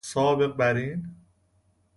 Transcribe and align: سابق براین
سابق 0.03 0.55
براین 0.57 1.15